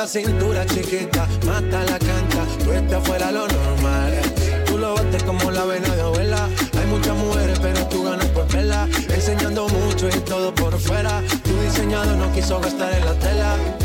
una 0.00 0.08
cintura 0.08 0.64
chiquita, 0.64 1.28
mata 1.44 1.84
la 1.84 1.98
canta, 1.98 2.46
tú 2.64 2.72
estás 2.72 3.06
fuera 3.06 3.30
lo 3.30 3.46
normal. 3.46 4.14
Tú 4.64 4.78
lo 4.78 4.94
bates 4.94 5.22
como 5.24 5.50
la 5.50 5.66
vena 5.66 5.94
de 5.94 6.00
abuela. 6.00 6.48
Hay 6.78 6.86
muchas 6.86 7.14
mujeres, 7.18 7.58
pero 7.60 7.86
tú 7.86 8.04
ganas 8.04 8.24
por 8.28 8.50
vela. 8.50 8.88
Enseñando 9.10 9.68
mucho 9.68 10.08
y 10.08 10.18
todo 10.20 10.54
por 10.54 10.78
fuera. 10.78 11.20
Tu 11.44 11.54
diseñado 11.60 12.16
no 12.16 12.32
quiso 12.32 12.60
gastar 12.60 12.94
en 12.94 13.04
la 13.04 13.12
tela 13.12 13.79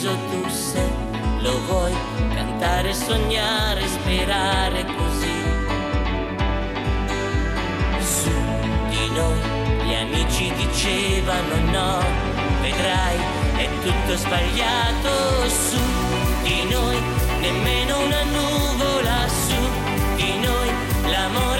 se 0.00 0.80
lo 1.40 1.60
vuoi 1.66 1.92
cantare, 2.34 2.94
sognare, 2.94 3.86
sperare 3.86 4.84
così. 4.96 5.38
Su 8.00 8.30
di 8.88 9.10
noi 9.12 9.40
gli 9.84 9.94
amici 9.94 10.52
dicevano 10.54 11.54
no, 11.70 12.02
vedrai, 12.62 13.18
è 13.56 13.68
tutto 13.82 14.16
sbagliato. 14.16 15.48
Su 15.48 15.82
di 16.44 16.64
noi 16.70 16.96
nemmeno 17.40 17.98
una 18.02 18.22
nuvola 18.22 19.28
su 19.28 19.60
di 20.16 20.38
noi, 20.38 21.10
l'amore 21.10 21.59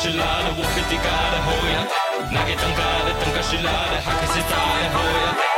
Shilada, 0.00 0.48
Wukitigada, 0.56 1.38
Hoya, 1.44 1.86
Nagitangada, 2.32 3.12
Tunga 3.22 3.42
se 3.42 3.56
Hakasitaya, 3.58 4.90
Hoya. 4.96 5.49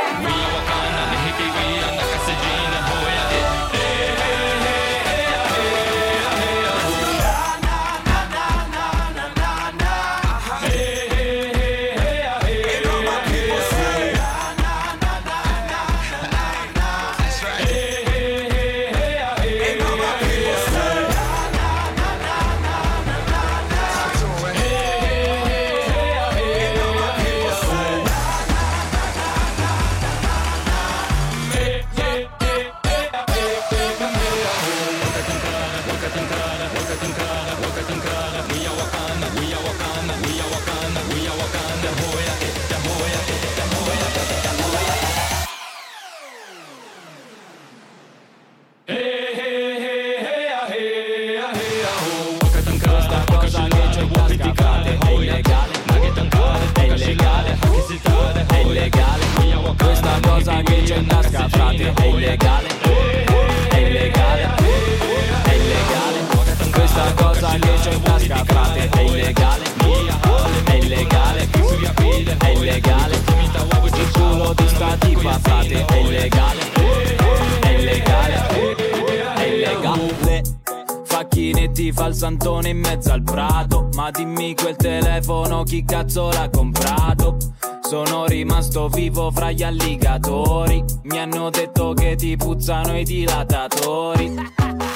Illegale 69.23 69.63
È 70.65 70.73
illegale 70.73 71.49
È 72.37 72.47
illegale 72.49 73.15
Il 73.95 74.11
culo 74.11 74.53
di 74.53 74.67
sta 74.67 74.97
tipa 74.97 75.39
frate 75.39 75.85
è 75.85 75.95
illegale 75.95 76.59
È 77.61 77.69
illegale 77.69 78.47
È 79.35 79.43
illegale. 79.43 80.41
Facchinetti 81.05 81.91
fa 81.91 82.07
il 82.07 82.15
santone 82.15 82.69
in 82.69 82.79
mezzo 82.79 83.11
al 83.11 83.23
prato 83.23 83.89
Ma 83.95 84.11
dimmi 84.11 84.55
quel 84.55 84.75
telefono 84.75 85.63
chi 85.63 85.85
cazzo 85.85 86.29
l'ha 86.29 86.49
comprato? 86.49 87.37
Sono 87.81 88.25
rimasto 88.25 88.87
vivo 88.89 89.31
fra 89.31 89.51
gli 89.51 89.63
alligatori 89.63 90.83
Mi 91.03 91.19
hanno 91.19 91.49
detto 91.49 91.93
che 91.93 92.15
ti 92.15 92.35
puzzano 92.35 92.97
i 92.97 93.03
dilatatori 93.03 94.33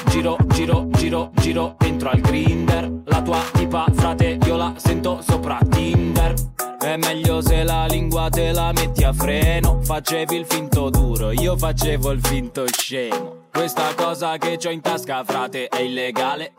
Giro, 0.08 0.36
giro, 0.46 0.88
giro, 0.90 1.30
giro, 1.34 1.76
entro 1.80 2.10
al 2.10 2.20
grinder. 2.20 2.90
La 3.04 3.22
tua 3.22 3.40
tipa, 3.52 3.86
frate, 3.92 4.38
io 4.44 4.56
la 4.56 4.74
sento 4.76 5.20
sopra 5.22 5.58
Tinder. 5.70 6.34
È 6.78 6.96
meglio 6.96 7.40
se 7.40 7.62
la 7.62 7.86
lingua 7.86 8.28
te 8.30 8.52
la 8.52 8.72
metti 8.72 9.04
a 9.04 9.12
freno. 9.12 9.80
Facevi 9.82 10.36
il 10.36 10.46
finto 10.46 10.90
duro, 10.90 11.30
io 11.30 11.56
facevo 11.56 12.10
il 12.10 12.20
finto 12.24 12.64
scemo. 12.66 13.46
Questa 13.52 13.94
cosa 13.94 14.38
che 14.38 14.56
c'ho 14.56 14.70
in 14.70 14.80
tasca, 14.80 15.22
frate, 15.24 15.68
è 15.68 15.80
illegale. 15.80 16.52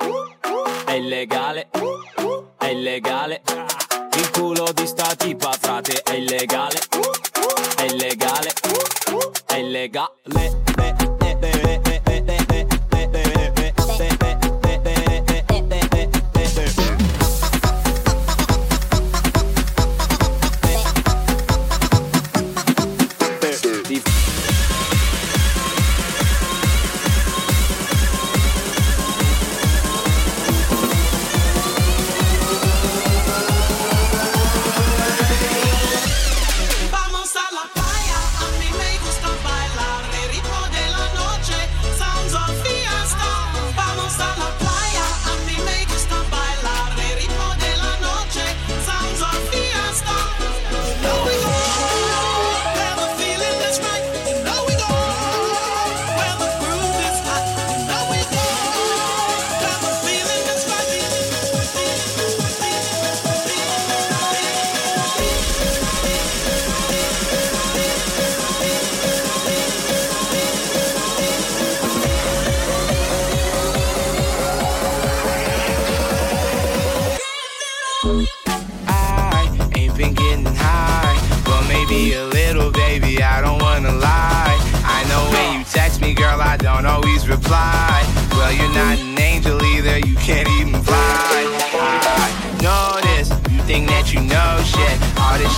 È 0.86 0.94
illegale. 0.94 1.70
È 2.58 2.66
illegale. 2.68 3.42
Il 4.18 4.30
culo 4.32 4.72
di 4.74 4.86
sta 4.86 5.16
tipa, 5.16 5.52
frate, 5.60 6.02
è 6.04 6.14
illegale. 6.14 6.78
È 7.78 7.84
illegale. 7.84 8.52
È 9.46 9.56
illegale. 9.56 10.12
Di 10.26 11.19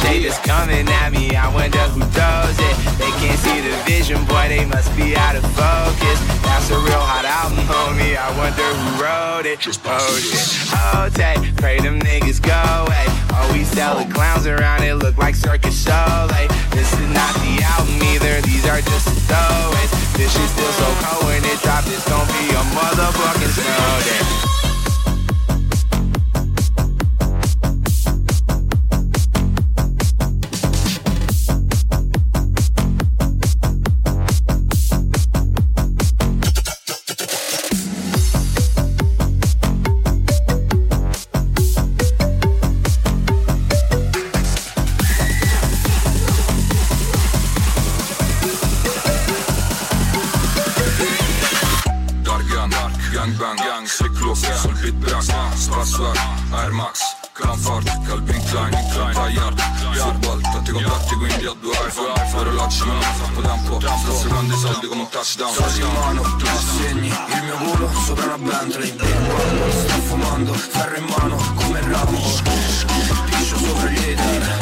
All 0.02 0.20
just 0.22 0.44
coming 0.44 0.88
at 0.88 1.12
me, 1.12 1.36
I 1.36 1.48
wonder 1.54 1.80
who 1.94 2.00
does 2.12 2.58
it. 2.60 2.76
They 2.98 3.12
can't 3.22 3.40
see 3.40 3.62
the 3.62 3.76
vision, 3.86 4.24
boy, 4.26 4.50
they 4.50 4.66
must 4.66 4.96
be 4.96 5.16
out 5.16 5.36
of 5.36 5.44
focus. 5.54 6.20
That's 6.42 6.70
a 6.70 6.78
real 6.78 7.00
hot 7.00 7.26
album, 7.26 7.64
homie, 7.66 8.18
I 8.18 8.30
wonder 8.38 8.64
who 8.64 8.90
wrote 9.02 9.46
it. 9.46 9.60
Oh 9.86 10.18
shit, 10.20 10.70
hold 10.72 11.12
oh, 11.12 11.18
tight, 11.18 11.42
pray 11.58 11.80
them 11.80 12.00
niggas 12.00 12.42
go 12.42 12.54
away. 12.86 13.06
Oh, 13.34 13.50
we 13.54 13.64
sell 13.64 13.98
the 13.98 14.12
clowns 14.14 14.48
around, 14.48 14.84
it 14.84 14.96
look 14.96 15.18
like 15.18 15.36
circus 15.36 15.84
show. 15.84 16.28
Like, 16.30 16.50
this 16.72 16.92
is 16.94 17.10
not 17.12 17.34
the 17.46 17.62
album 17.64 17.98
either, 18.14 18.42
these 18.42 18.66
are 18.66 18.82
just 18.82 19.06
the 19.06 19.18
throwaways. 19.28 19.92
This 20.18 20.32
shit 20.34 20.50
still 20.50 20.74
so 20.80 20.90
cold 21.06 21.26
when 21.30 21.44
it 21.46 21.60
drops, 21.62 21.88
it's 21.90 22.08
gonna 22.10 22.26
be 22.36 22.50
a 22.52 22.64
motherfucking 22.74 23.54
snow 23.54 24.00
day. 24.06 24.61
Soldi 64.82 64.88
come 64.88 65.02
un 65.02 65.10
touchdown. 65.10 65.54
Soldi 65.54 65.82
in 65.82 65.92
mano, 65.94 66.22
tu 66.22 66.46
segni, 66.46 67.08
il 67.08 67.44
mio 67.44 67.56
culo 67.58 67.90
sopra 68.06 68.26
una 68.26 68.38
Bentley 68.38 68.92
Bang, 68.94 69.70
sto 69.70 70.02
fumando, 70.02 70.54
ferro 70.54 70.96
in 70.98 71.06
mano, 71.06 71.36
come 71.56 71.80
Rambo 71.82 72.20
Piscio 73.26 73.58
sopra 73.58 73.90
gli 73.90 73.98
hater, 73.98 74.61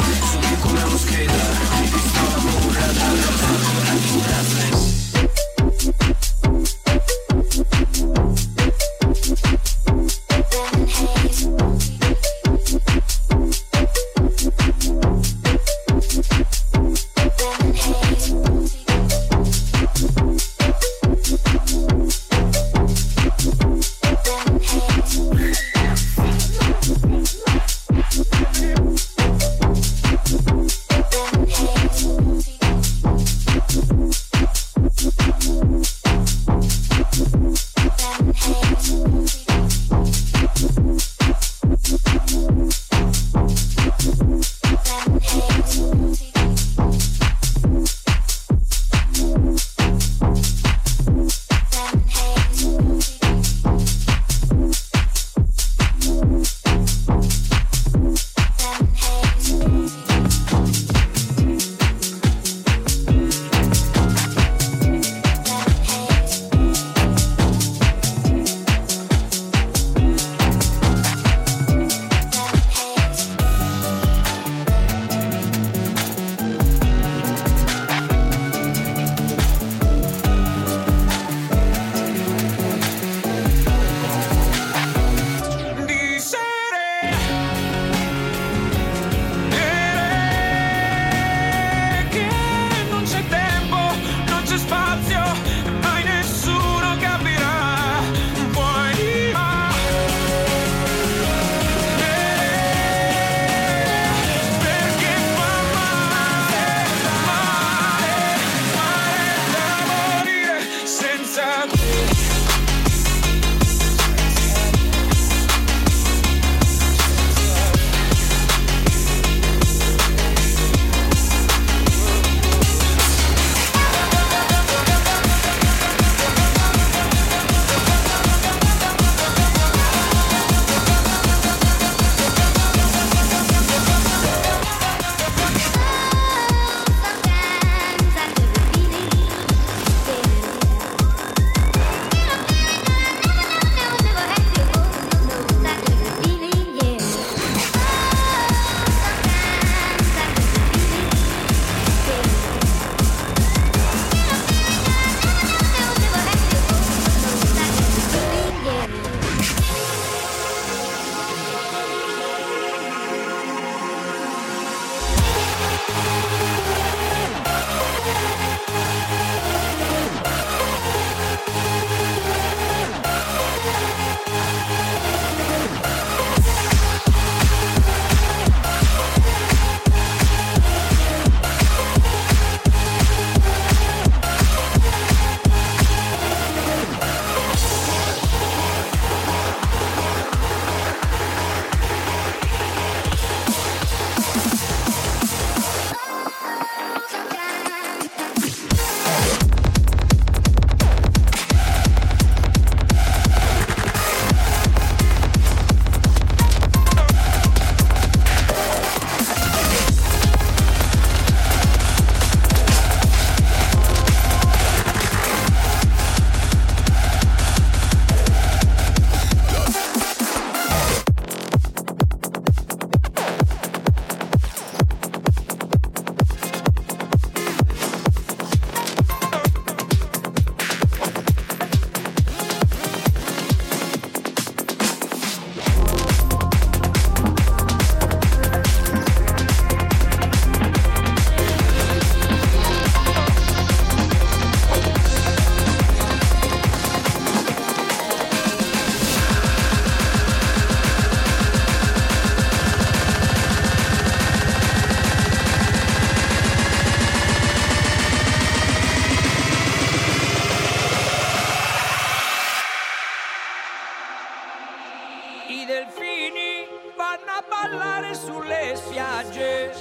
ballare 267.60 268.14
sulle 268.14 268.74
spiagge. 268.74 269.72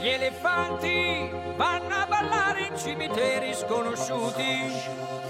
Gli 0.00 0.08
elefanti 0.08 1.30
vanno 1.56 1.94
a 1.94 2.06
ballare 2.06 2.66
in 2.66 2.76
cimiteri 2.76 3.54
sconosciuti. 3.54 4.70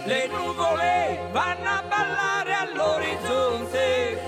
Le 0.04 0.26
nuvole 0.26 1.28
vanno 1.30 1.70
a 1.70 1.82
ballare 1.82 2.54
all'orizzonte. 2.54 4.20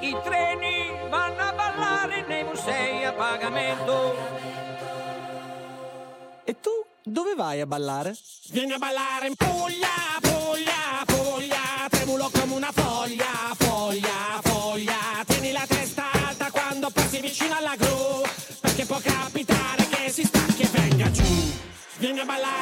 I 0.00 0.16
treni 0.22 0.96
vanno 1.08 1.42
a 1.42 1.52
ballare 1.52 2.24
nei 2.26 2.44
musei 2.44 3.04
a 3.04 3.12
pagamento. 3.12 4.14
E 6.44 6.60
tu 6.60 6.70
dove 7.02 7.34
vai 7.34 7.60
a 7.60 7.66
ballare? 7.66 8.16
Vieni 8.50 8.72
a 8.72 8.78
ballare 8.78 9.26
in 9.26 9.34
Puglia, 9.34 9.88
Puglia, 10.20 11.04
Puglia, 11.06 11.88
tremulo 11.88 12.30
come 12.32 12.54
una 12.54 12.70
foglia, 12.72 13.54
foglia, 13.56 14.40
foglia. 14.40 14.51
Passi 17.12 17.20
vicino 17.20 17.54
alla 17.54 17.74
gru, 17.76 18.22
perché 18.60 18.86
può 18.86 18.98
capitare 19.02 19.86
che 19.88 20.10
si 20.10 20.24
stacchi 20.24 20.62
e 20.62 20.68
venga 20.72 21.10
giù. 21.10 21.22
Vieni 21.98 22.20
a 22.20 22.24
ballare 22.24 22.61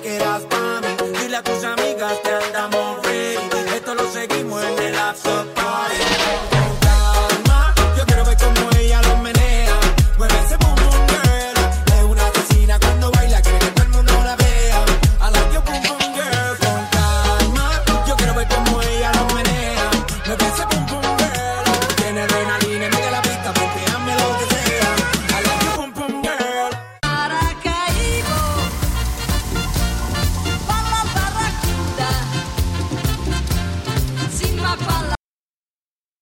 que 0.00 0.16
eras 0.16 0.42
para 0.44 0.80
mí. 0.80 1.18
Dile 1.20 1.36
a 1.36 1.42
tus 1.42 1.64
amigos. 1.64 1.93